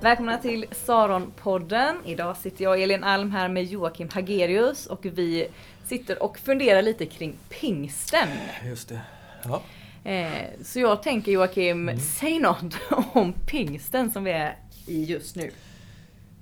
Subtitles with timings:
[0.00, 1.96] Välkomna till Saronpodden.
[2.04, 5.48] Idag sitter jag Elin Alm här med Joakim Hagerius och vi
[5.84, 8.28] sitter och funderar lite kring pingsten.
[8.66, 9.00] Just det.
[9.44, 9.62] Ja.
[10.10, 10.28] Eh,
[10.64, 11.98] så jag tänker Joakim, Mm.
[12.00, 12.74] säg något
[13.12, 15.50] om pingsten som vi är i just nu.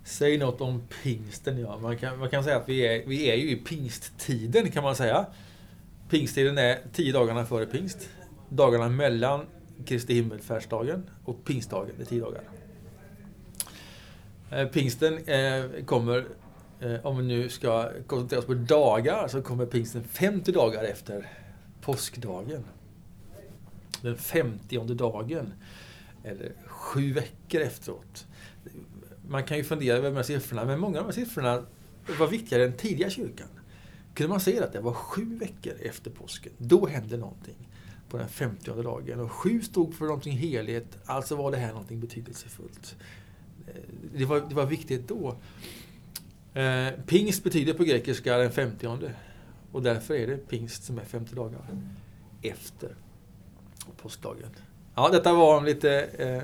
[0.04, 1.78] Säg något om pingsten, ja.
[1.78, 4.96] Man kan, man kan säga att vi är, vi är ju i pingsttiden, kan man
[4.96, 5.26] säga.
[6.10, 8.08] Pingsttiden är tio dagarna före pingst.
[8.48, 9.46] Dagarna mellan
[9.86, 12.42] Kristi himmelfärdsdagen och pingstdagen är tio dagar.
[14.50, 16.26] Eh, pingsten eh, kommer,
[16.80, 21.28] eh, om vi nu ska koncentrera oss på dagar, så kommer pingsten 50 dagar efter
[21.80, 22.64] påskdagen.
[24.02, 25.52] Den 50 dagen.
[26.24, 28.26] Eller sju veckor efteråt.
[29.28, 31.62] Man kan ju fundera över de här siffrorna, men många av de här siffrorna
[32.18, 33.48] var viktigare än tidiga kyrkan.
[34.14, 37.68] Kunde man se att det var sju veckor efter påsken, då hände någonting
[38.08, 39.20] på den 50 dagen.
[39.20, 42.96] Och sju stod för någonting heligt, alltså var det här någonting betydelsefullt.
[44.14, 45.36] Det var, det var viktigt då.
[46.60, 48.88] Eh, pingst betyder på grekiska den 50
[49.72, 51.60] och därför är det pingst som är 50 dagar
[52.42, 52.94] efter
[54.02, 54.50] påskdagen.
[54.94, 56.42] Ja, detta var om lite, eh,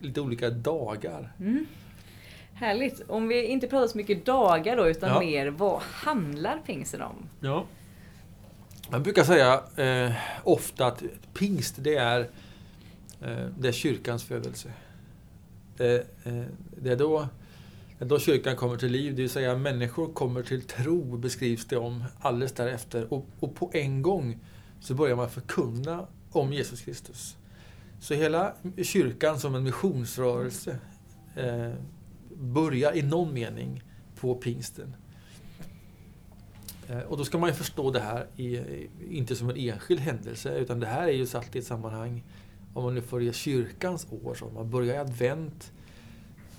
[0.00, 1.32] lite olika dagar.
[1.40, 1.66] Mm.
[2.54, 3.02] Härligt.
[3.08, 5.20] Om vi inte pratar så mycket dagar då utan Ja.
[5.20, 7.28] mer vad handlar pingsten om?
[7.40, 7.66] Ja.
[8.90, 10.12] Man brukar säga eh,
[10.44, 11.02] ofta att
[11.34, 12.20] pingst det är,
[13.20, 14.72] eh, det är kyrkans födelse.
[15.76, 16.44] Det, eh, eh,
[16.82, 17.28] det är då,
[17.98, 21.64] det är då kyrkan kommer till liv, det vill säga människor kommer till tro beskrivs
[21.66, 23.12] det om alldeles därefter.
[23.12, 24.38] Och, och på en gång
[24.80, 27.36] så börjar man förkunna om Jesus Kristus.
[28.00, 30.78] Så hela kyrkan som en missionsrörelse
[31.36, 31.72] eh,
[32.36, 33.82] börjar i någon mening
[34.20, 34.94] på pingsten.
[36.88, 40.00] Eh, Och då ska man ju förstå det här i, i- inte som en enskild
[40.00, 42.22] händelse utan det här är ju satt i ett sammanhang
[42.74, 44.34] om man nu får ge kyrkans år.
[44.34, 45.72] Så man börjar i advent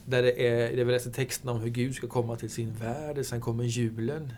[0.06, 3.26] där det är, där vi läser texten om hur Gud ska komma till sin värld.
[3.26, 4.34] Sen kommer julen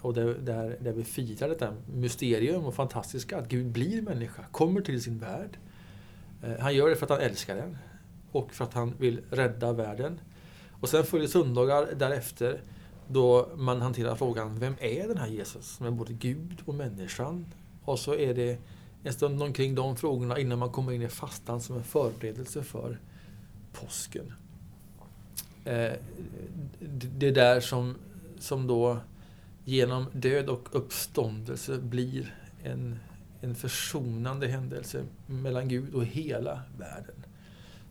[0.00, 4.80] och där, där, där vi firar detta mysterium och fantastiska att Gud blir människa, kommer
[4.80, 5.58] till sin värld.
[6.44, 7.78] Eh, han gör det för att han älskar den
[8.32, 10.20] och för att han vill rädda världen.
[10.70, 12.60] Och sen följer söndagar därefter
[13.08, 17.46] då man hanterar frågan, vem är den här Jesus som är både Gud och människan?
[17.84, 18.58] Och så är det
[19.02, 22.98] en stund omkring de frågorna innan man kommer in i fastan som en förberedelse för
[23.72, 24.32] påsken.
[25.64, 25.92] Eh,
[27.18, 27.94] Det är där som,
[28.38, 28.98] som då
[29.64, 32.98] genom död och uppståndelse blir en,
[33.40, 37.14] en försonande händelse mellan Gud och hela världen.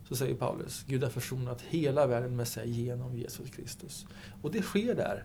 [0.08, 4.06] Så säger Paulus, Gud har försonat hela världen med sig genom Jesus Kristus.
[4.42, 5.24] Och det sker där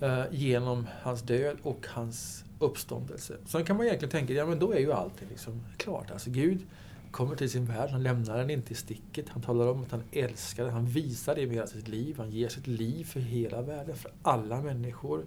[0.00, 3.36] eh, genom hans död och hans uppståndelse.
[3.46, 6.10] Sen kan man egentligen tänka, ja men då är ju allting liksom klart.
[6.10, 6.66] Alltså Gud
[7.10, 9.28] kommer till sin värld, han lämnar den inte i sticket.
[9.28, 12.14] Han talar om att han älskar den, han visar det med hela sitt liv.
[12.18, 15.24] Han ger sitt liv för hela världen, för alla människor.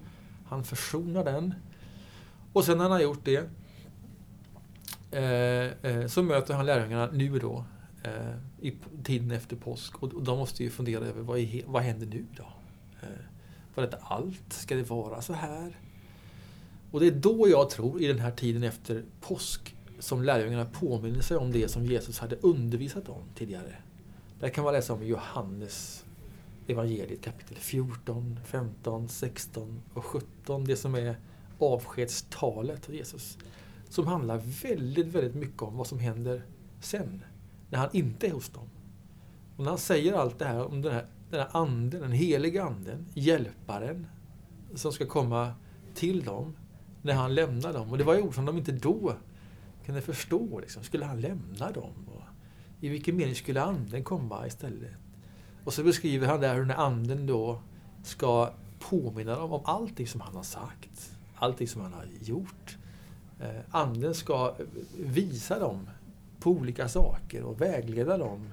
[0.48, 1.54] Han försonar den.
[2.54, 3.50] Och sen när han har gjort det
[5.12, 7.66] eh, eh, så möter han lärjungarna nu då
[8.04, 8.74] eh, i
[9.04, 10.04] tiden efter påsk.
[10.04, 12.48] Och, och de måste ju fundera över vad, är, vad händer nu då?
[13.02, 13.08] Eh,
[13.76, 14.54] var detta allt?
[14.54, 15.78] Ska det vara så här?
[16.92, 21.22] Och det är då jag tror, i den här tiden efter påsk, som lärjungarna påminner
[21.22, 23.76] sig om det som Jesus hade undervisat om tidigare.
[24.40, 26.06] Det kan man läsa om i Johannes
[26.68, 30.66] evangeliet kapitel 14, 15, 16 och 17.
[30.66, 31.20] Det som är
[31.60, 33.38] avskedstalet av Jesus.
[33.90, 36.46] Som handlar väldigt, väldigt mycket om vad som händer
[36.82, 37.24] sen.
[37.70, 38.70] När han inte är hos dem.
[39.58, 42.64] Och när han säger allt det här om den här, den här anden, den heliga
[42.64, 44.08] anden, hjälparen,
[44.76, 45.54] som ska komma
[45.94, 46.56] till dem
[47.02, 47.90] när han lämnar dem.
[47.90, 49.14] Och det var ju ord som de inte då
[49.86, 50.60] kunde förstå.
[50.60, 50.84] Liksom.
[50.84, 52.08] Skulle han lämna dem?
[52.08, 52.24] Och
[52.80, 54.92] I vilken mening skulle anden komma istället?
[55.64, 57.62] Och så beskriver han där hur den anden då
[58.04, 61.12] ska påminna dem om allting som han har sagt.
[61.36, 62.78] Allting som han har gjort.
[63.40, 64.56] Eh, anden ska
[64.98, 65.90] visa dem
[66.40, 68.50] på olika saker och vägleda dem.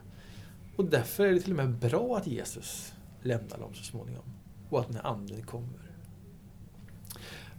[0.77, 2.93] Och därför är det till och med bra att Jesus
[3.23, 4.25] lämnar dem så småningom.
[4.71, 5.86] Och att den här anden kommer.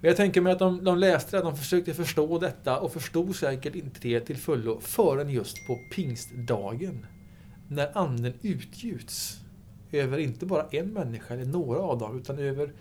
[0.01, 3.35] Men jag tänker mig att de, de läste det, de försökte förstå detta och förstod
[3.35, 7.05] säkert inte det till fullo förrän just på pingstdagen.
[7.67, 9.39] När anden utgjuts
[9.91, 12.73] över inte bara en människa eller några av dem utan över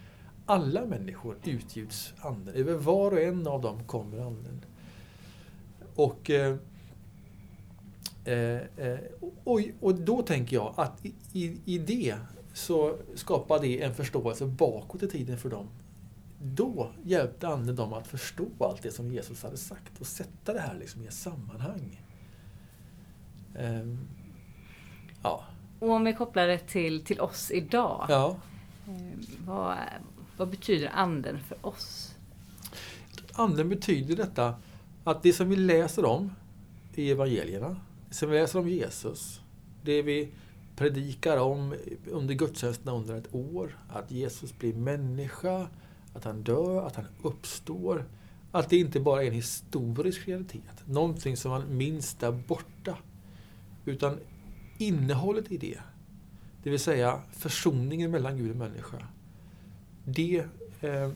[0.46, 2.54] alla människor utgjuts anden.
[2.54, 4.64] Över var och en av dem kommer anden.
[5.94, 6.56] Och, eh,
[8.24, 8.98] eh, eh
[9.44, 12.16] och, och då tänker jag att i, i, i det
[12.52, 15.68] så skapar det en förståelse bakåt i tiden för dem.
[16.38, 20.60] Då hjälpte anden dem att förstå allt det som Jesus hade sagt och sätta det
[20.60, 22.02] här liksom i ett sammanhang.
[23.58, 24.08] Ehm,
[25.22, 25.44] ja,
[25.78, 28.06] Och om vi kopplar det till, till oss idag.
[28.08, 28.36] Ja.
[28.88, 28.92] Eh,
[29.46, 29.76] vad,
[30.36, 32.14] vad betyder anden för oss?
[33.32, 34.54] Anden betyder detta
[35.04, 36.30] att det som vi läser om
[36.94, 37.76] i evangelierna,
[38.08, 39.40] det som vi läser om Jesus,
[39.82, 40.32] det vi
[40.76, 41.74] predikar om
[42.10, 45.66] under gudstjänsterna under ett år, att Jesus blir människa,
[46.16, 48.04] att han dör, att han uppstår,
[48.52, 52.98] att det inte bara är en historisk realitet, någonting som man minns där borta,
[53.84, 54.18] utan
[54.78, 55.78] innehållet i det,
[56.62, 58.96] det vill säga försoningen mellan Gud och människa,
[60.04, 60.44] det
[60.80, 61.10] eh,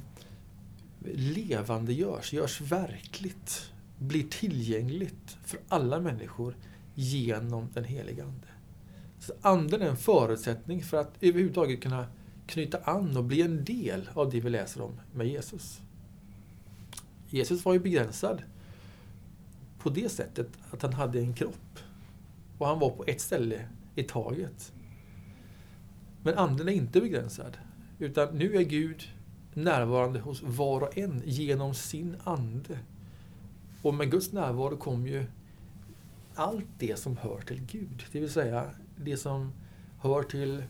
[1.14, 6.56] levande görs, görs verkligt, blir tillgängligt för alla människor
[6.94, 8.46] genom den heliga Ande.
[9.18, 12.06] Så anden är en förutsättning för att överhuvudtaget kunna
[12.50, 15.80] knyta an och bli en del av det vi läser om med Jesus.
[17.28, 18.42] Jesus var ju begränsad
[19.78, 21.78] på det sättet att han hade en kropp
[22.58, 24.72] och han var på ett ställe i taget.
[26.22, 27.56] Men anden är inte begränsad,
[27.98, 29.02] utan nu är Gud
[29.54, 32.78] närvarande hos var och en genom sin ande.
[33.82, 35.26] Och med Guds närvaro kommer ju
[36.34, 39.52] allt det som hör till Gud, det vill säga det som
[39.98, 40.64] hör till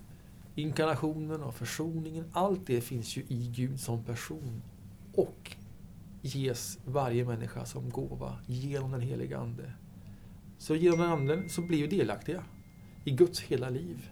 [0.62, 2.24] inkarnationen och försoningen.
[2.32, 4.62] Allt det finns ju i Gud som person
[5.14, 5.56] och
[6.22, 9.72] ges varje människa som gåva genom den heliga Ande.
[10.58, 12.44] Så genom den Anden så blir vi delaktiga
[13.04, 14.10] i Guds hela liv,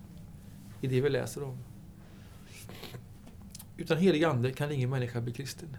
[0.81, 1.59] i det vi läser om.
[3.77, 5.77] Utan helig Ande kan ingen människa bli kristen.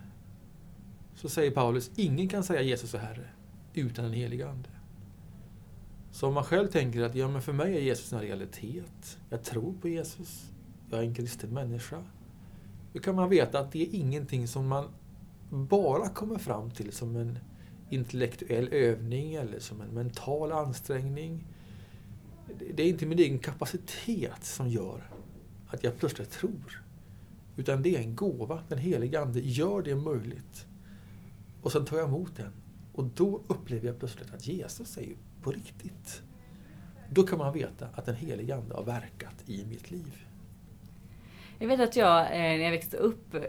[1.15, 3.29] Så säger Paulus, ingen kan säga Jesus är Herre
[3.73, 4.69] utan den helige Ande.
[6.11, 9.43] Så om man själv tänker att ja, men för mig är Jesus en realitet, jag
[9.43, 10.51] tror på Jesus,
[10.89, 12.03] jag är en kristen människa.
[12.93, 14.85] Då kan man veta att det är ingenting som man
[15.49, 17.39] bara kommer fram till som en
[17.89, 21.47] intellektuell övning eller som en mental ansträngning.
[22.73, 25.09] Det är inte min egen kapacitet som gör
[25.67, 26.83] att jag plötsligt tror.
[27.55, 28.63] Utan det är en gåva.
[28.67, 30.67] Den heliga Ande gör det möjligt.
[31.61, 32.51] Och sen tar jag emot den.
[32.93, 36.21] Och då upplever jag plötsligt att Jesus är ju på riktigt.
[37.11, 40.28] Då kan man veta att den heliga Ande har verkat i mitt liv.
[41.61, 43.41] Jag vet att jag, eh, när jag växte upp, eh,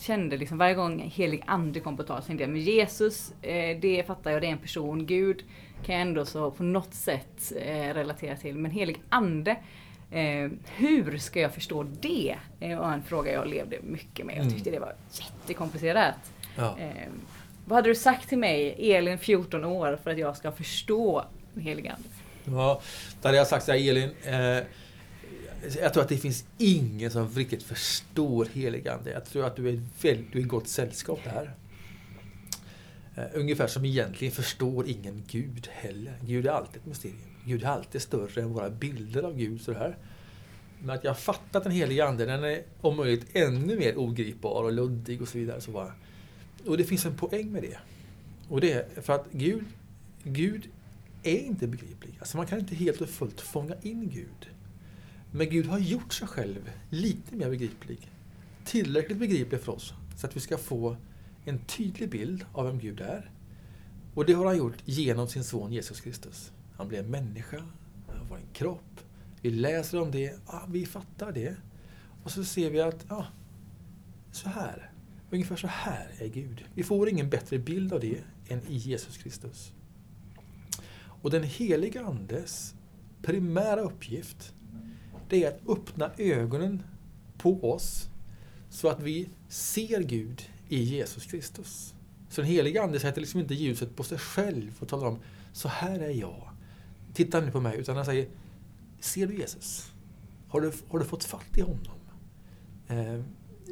[0.00, 3.78] kände liksom varje gång helig ande kom på tal, så tänkte jag, men Jesus, eh,
[3.80, 5.06] det fattar jag, det är en person.
[5.06, 5.44] Gud
[5.84, 7.52] kan jag ändå så på något sätt
[7.94, 8.56] relatera till.
[8.56, 9.56] Men helig ande,
[10.76, 12.36] hur ska jag förstå det?
[12.58, 14.36] Det var en fråga jag levde mycket med.
[14.38, 16.32] Jag tyckte det var jättekomplicerat.
[16.56, 16.76] Ja.
[17.64, 21.62] Vad hade du sagt till mig, Elin 14 år, för att jag ska förstå den
[21.62, 22.08] helige Ande?
[22.44, 22.80] Ja,
[23.22, 24.64] då hade jag sagt så här, Elin, eh,
[25.80, 29.10] jag tror att det finns ingen som riktigt förstår heligande.
[29.10, 31.54] Jag tror att du är, väldigt, i gott sällskap här.
[33.16, 36.18] Eh, ungefär som egentligen förstår ingen Gud heller.
[36.26, 37.18] Gud är alltid ett mysterium.
[37.44, 39.60] Gud är alltid större än våra bilder av Gud.
[39.60, 39.96] Så här.
[40.80, 44.62] Men att jag har fattat den heliga Ande, den är om möjligt ännu mer ogripbar
[44.62, 45.60] och luddig och så vidare.
[45.60, 45.92] Så bara.
[46.66, 47.78] Och det finns en poäng med det.
[48.48, 49.64] Och det är för att Gud,
[50.22, 50.68] Gud
[51.22, 52.16] är inte begriplig.
[52.18, 54.50] Alltså man kan inte helt och fullt fånga in Gud.
[55.36, 58.10] Men Gud har gjort sig själv lite mer begriplig.
[58.64, 60.96] Tillräckligt begriplig för oss så att vi ska få
[61.44, 63.30] en tydlig bild av vem Gud är.
[64.14, 66.52] Och det har han gjort genom sin son Jesus Kristus.
[66.76, 67.62] Han blev människa,
[68.08, 69.00] han var en kropp.
[69.40, 71.56] Vi läser om det, ja, vi fattar det.
[72.24, 73.26] Och så ser vi att, ja,
[74.32, 74.90] så här,
[75.30, 76.64] ungefär så här är Gud.
[76.74, 79.72] Vi får ingen bättre bild av det än i Jesus Kristus.
[80.96, 82.74] Och den heliga Andes
[83.22, 84.54] primära uppgift
[85.34, 86.82] det är att öppna ögonen
[87.38, 88.08] på oss
[88.70, 91.94] så att vi ser Gud i Jesus Kristus.
[92.28, 95.18] Så den heliga Ande sätter liksom inte ljuset på sig själv och talar om
[95.52, 96.48] så här är jag.
[97.14, 97.78] Titta nu på mig.
[97.78, 98.28] Utan han säger
[99.00, 99.92] Ser du Jesus?
[100.48, 101.98] Har du, har du fått fatt i honom?
[102.88, 103.24] Eh,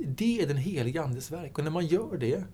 [0.07, 1.59] det är den heliga Andes verk.
[1.59, 2.45] Och när man gör det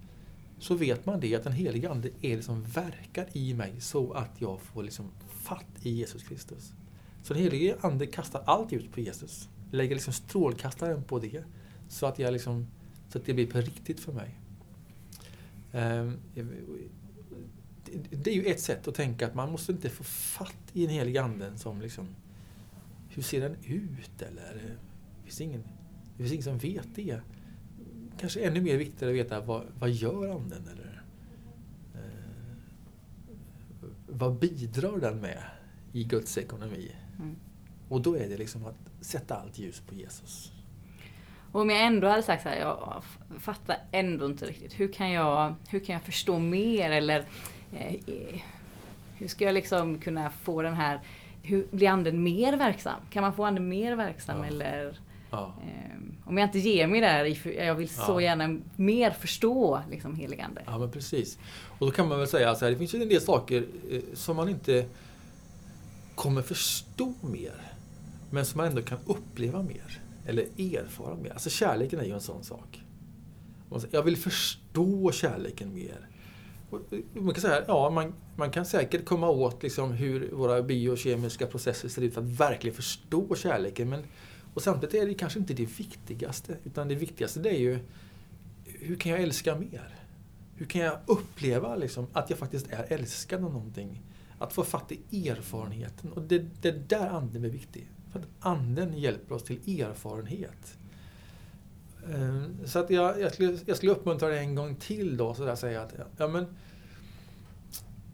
[0.59, 4.41] så vet man det att den heliga Ande är liksom verkar i mig så att
[4.41, 6.73] jag får liksom fatt i Jesus Kristus.
[7.23, 9.49] Så den helige Ande kastar allt ljus på Jesus.
[9.71, 11.45] Lägger liksom strålkastaren på det.
[11.89, 12.67] Så att, jag liksom,
[13.09, 14.39] så att det blir på riktigt för mig.
[15.73, 16.17] Ehm,
[18.11, 20.95] det är ju ett sätt att tänka att man måste inte få fatt i den
[20.95, 22.09] helige Anden som liksom,
[23.09, 24.23] hur ser den ut?
[24.23, 25.63] Eller, det, finns ingen,
[26.17, 27.21] det finns ingen som vet det.
[28.21, 30.69] Kanske ännu mer viktigt att veta vad, vad gör Anden?
[30.73, 31.03] Eller,
[31.95, 32.01] eh,
[34.07, 35.43] vad bidrar den med
[35.93, 36.93] i Guds ekonomi?
[37.19, 37.37] Mm.
[37.89, 40.53] Och då är det liksom att sätta allt ljus på Jesus.
[41.53, 43.03] Och om jag ändå hade sagt så här, jag
[43.39, 44.81] fattar ändå inte riktigt.
[44.81, 46.91] Hur kan jag, hur kan jag förstå mer?
[46.91, 47.25] Eller
[47.73, 48.41] eh,
[49.17, 51.01] hur ska jag liksom kunna få den här
[51.43, 53.01] hur blir anden mer verksam?
[53.11, 54.47] Kan man få anden mer verksam Ja.
[54.47, 54.99] eller
[55.31, 55.55] Ja.
[55.63, 58.21] ehm, om jag inte ger mig där, jag vill så Ja.
[58.21, 60.63] gärna mer förstå liksom heligande.
[60.67, 61.39] Ja, men precis.
[61.79, 64.01] Och då kan man väl säga så här, det finns ju en del saker eh,
[64.15, 64.87] som man inte
[66.19, 67.73] kommer förstå mer,
[68.31, 71.31] men som man ändå kan uppleva mer, eller erfara mer.
[71.31, 72.83] Alltså kärleken är ju en sån sak.
[73.91, 76.09] Jag vill förstå kärleken mer.
[76.73, 81.47] Eh, man kan säga, ja, man, man kan säkert komma åt liksom hur våra biokemiska
[81.47, 84.03] processer ser ut för att verkligen förstå kärleken, men
[84.55, 87.79] och samtidigt är det kanske inte det viktigaste, utan det viktigaste det är ju
[88.65, 89.95] hur kan jag älska mer?
[90.57, 94.03] Hur kan jag uppleva liksom, att jag faktiskt är älskad av någonting?
[94.39, 96.13] Att få fatt i erfarenheten.
[96.13, 97.91] Och det, det är där anden är viktig.
[98.13, 100.79] För att anden hjälper oss till erfarenhet.
[102.09, 105.45] Eh, Så att jag, jag, skulle, jag skulle uppmuntra dig en gång till då, så
[105.45, 106.47] där säga att ja, men,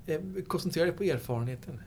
[0.06, 1.80] eh, koncentrera dig på erfarenheten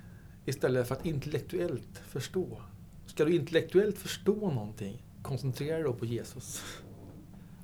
[0.46, 2.62] istället för att intellektuellt förstå.
[3.06, 6.63] Ska du intellektuellt förstå någonting, koncentrera dig då på Jesus.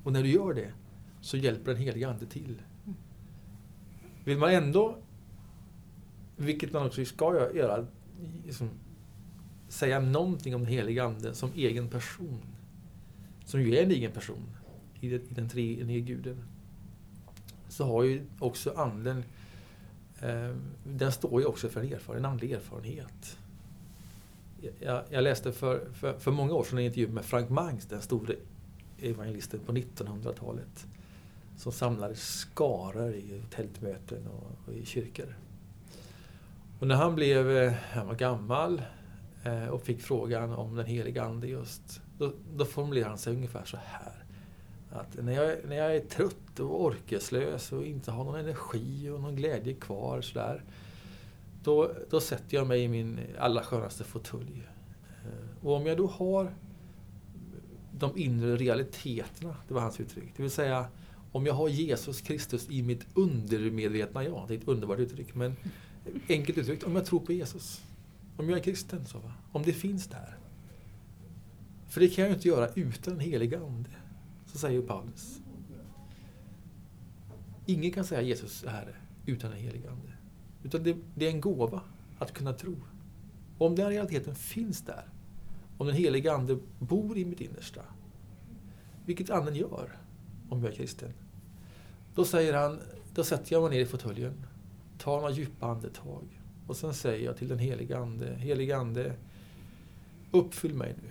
[0.03, 0.71] Och när du gör det
[1.21, 2.61] så hjälper den heliga Ande till.
[4.23, 4.97] Vill man ändå,
[6.37, 7.85] vilket man också ska göra,
[8.45, 8.69] liksom,
[9.67, 12.39] säga någonting om den heliga Ande som egen person,
[13.45, 14.49] som ju är en egen person
[14.99, 16.43] i, den, i den treenige guden,
[17.69, 19.23] så har ju också Anden,
[20.19, 23.37] eh, den står ju också för en, erfaren, en andlig erfarenhet.
[24.79, 28.01] Jag, jag läste för, för, för många år sedan en intervju med Frank Mangs, den
[28.01, 28.35] store
[29.01, 30.87] evangelisten på 1900-talet.
[31.57, 35.35] Som samlade skaror i tältmöten och, och i kyrkor.
[36.83, 38.81] Och när han blev, eh, han var gammal
[39.43, 43.65] eh, och fick frågan om den heliga Ande just, då, då formulerade han sig ungefär
[43.65, 44.25] så här.
[44.91, 49.21] Att när jag, när jag är trött och orkeslös och inte har någon energi och
[49.21, 50.63] någon glädje kvar sådär.
[51.63, 54.67] Då, då sätter jag mig i min allra skönaste fåtölj.
[55.25, 56.53] Eh, och om jag då har
[57.91, 60.33] de inre realiteterna, det var hans uttryck.
[60.35, 60.85] Det vill säga,
[61.31, 65.55] om jag har Jesus Kristus i mitt undermedvetna jag, det är ett underbart uttryck, men
[66.29, 67.83] enkelt uttryckt, om jag tror på Jesus.
[68.37, 69.33] Om jag är kristen, så va?
[69.51, 70.37] om det finns där.
[71.87, 73.89] För det kan jag ju inte göra utan den heliga Ande.
[74.45, 75.39] Så säger Paulus.
[77.65, 78.95] Ingen kan säga Jesus är Herre
[79.25, 80.13] utan den heliga Ande.
[80.63, 81.81] Utan det, det är en gåva
[82.19, 82.75] att kunna tro.
[83.57, 85.05] Och om den realiteten finns där,
[85.77, 87.81] om den heliga Ande bor i mitt innersta,
[89.05, 89.97] vilket Anden gör
[90.49, 91.13] om jag är kristen,
[92.15, 92.79] då säger han,
[93.13, 94.45] då sätter jag mig ner i fåtöljen,
[94.97, 99.15] tar några djupa andetag och sen säger jag till den heliga Ande, heliga Ande,
[100.31, 101.09] uppfyll mig nu.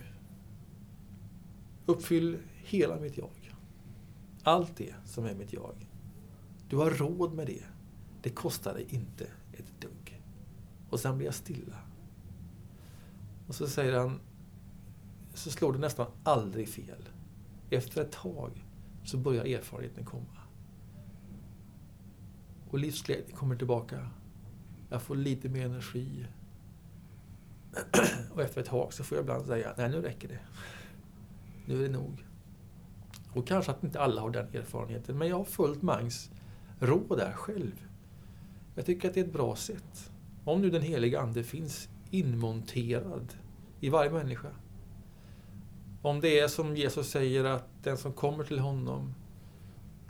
[1.86, 3.30] Uppfyll hela mitt jag.
[4.42, 5.86] Allt det som är mitt jag.
[6.68, 7.64] Du har råd med det.
[8.22, 10.22] Det kostar dig inte ett dugg.
[10.90, 11.78] Och sen blir jag stilla.
[13.48, 14.20] Och så säger han,
[15.34, 17.08] så slår det nästan aldrig fel.
[17.70, 18.64] Efter ett tag
[19.04, 20.41] så börjar erfarenheten komma.
[22.72, 24.08] Och livsglädjen kommer tillbaka.
[24.88, 26.26] Jag får lite mer energi.
[28.34, 30.38] Och efter ett tag så får jag ibland säga, nej nu räcker det.
[31.66, 32.26] Nu är det nog.
[33.32, 36.30] Och kanske att inte alla har den erfarenheten, men jag har följt Mangs
[36.80, 37.86] råd där själv.
[38.74, 40.10] Jag tycker att det är ett bra sätt.
[40.44, 43.34] Om nu den heliga Ande finns inmonterad
[43.80, 44.50] i varje människa.
[46.02, 49.14] Om det är som Jesus säger att den som kommer till honom,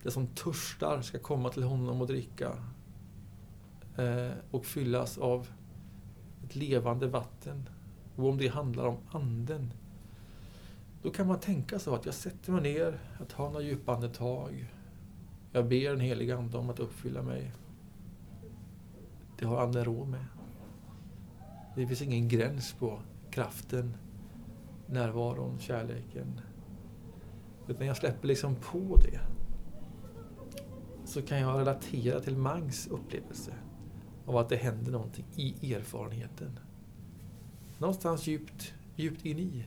[0.03, 2.53] det som törstar ska komma till honom och dricka
[3.97, 5.49] eh, och fyllas av
[6.45, 7.69] ett levande vatten.
[8.17, 9.73] Och om det handlar om Anden,
[11.03, 14.73] då kan man tänka så att jag sätter mig ner, jag tar några djupa andetag,
[15.53, 17.53] jag ber den heliga Ande om att uppfylla mig.
[19.39, 20.25] Det har Anden råd med.
[21.77, 23.97] Det finns ingen gräns på kraften,
[24.87, 26.41] närvaron, kärleken.
[27.69, 29.21] Utan jag släpper liksom på det.
[31.05, 33.55] Så kan jag relatera till Mangs upplevelse
[34.27, 36.59] av att det händer någonting i erfarenheten.
[37.79, 39.65] Någonstans djupt, djupt in i.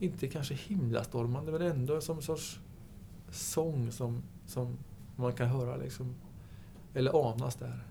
[0.00, 2.60] Inte kanske himlastormande men ändå som en sorts
[3.30, 4.78] sång som, som
[5.16, 6.14] man kan höra liksom,
[6.94, 7.86] eller anas där.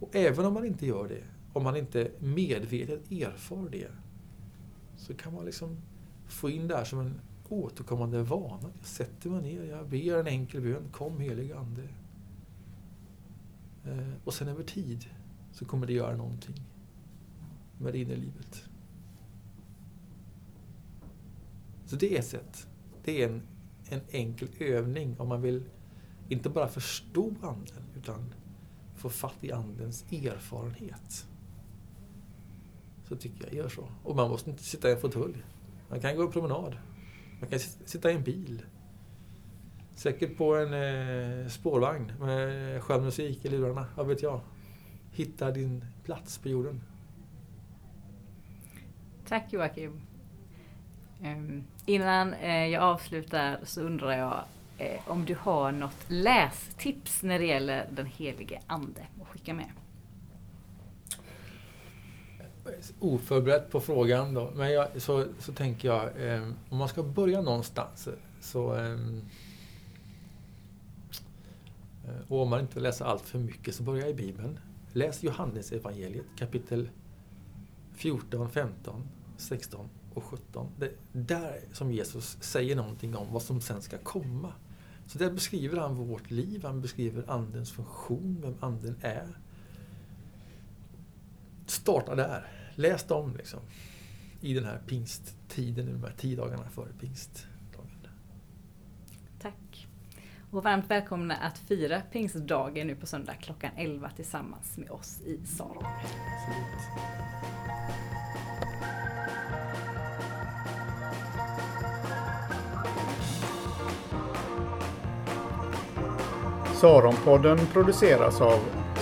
[0.00, 3.90] Och även om man inte gör det, om man inte medvetet erfar det,
[4.96, 5.76] så kan man liksom
[6.26, 8.70] få in det här som en återkommande vana.
[8.78, 11.88] Jag sätter mig ner, jag ber en enkel bön, kom helig Ande.
[13.84, 15.04] Eh, och sen över tid
[15.52, 16.54] så kommer det göra någonting
[17.78, 18.64] med det inre livet.
[21.86, 22.66] Så det är ett sätt.
[23.04, 23.42] Det är en,
[23.88, 25.64] en enkel övning om man vill
[26.28, 28.34] inte bara förstå Anden utan
[28.96, 31.26] få fatt i Andens erfarenhet.
[33.08, 33.88] så tycker jag gör så.
[34.02, 35.44] Och man måste inte sitta i en fåtölj.
[35.88, 36.76] Man kan gå en promenad.
[37.42, 38.62] Man kan sitta i en bil.
[39.94, 44.40] Säkert på en eh, spårvagn med skön musik i lurarna, vad vet jag.
[45.12, 46.80] Hitta din plats på jorden.
[49.28, 50.00] Tack Joakim.
[51.22, 54.44] Um, innan eh, jag avslutar så undrar jag
[54.78, 59.70] eh, om du har något lästips när det gäller den helige Ande att skicka med?
[63.00, 67.40] Oförberett på frågan då, men jag, så, så tänker jag eh, om man ska börja
[67.40, 68.08] någonstans
[68.40, 69.22] så ehm,
[72.04, 74.58] eh, och om man inte vill läsa allt för mycket så börja i Bibeln.
[74.92, 76.88] Läs Johannes evangeliet kapitel
[77.94, 80.68] 14, 15, 16 och 17.
[80.78, 84.52] Det är där som Jesus säger någonting om vad som sen ska komma.
[85.06, 89.38] Så där beskriver han vårt liv, han beskriver Andens funktion, vem Anden är.
[91.66, 92.61] Starta där.
[92.74, 93.60] Läs dem liksom.
[94.40, 98.08] I den här pingsttiden, de här tio dagarna före pingstdagen.
[99.40, 99.88] Tack.
[100.50, 105.46] Och varmt välkomna att fira pingstdagen nu på söndag klockan 11 tillsammans med oss i
[105.46, 105.84] Saron.
[116.80, 118.58] Saronpodden produceras av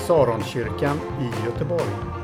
[0.06, 2.19] Saronkyrkan i Göteborg.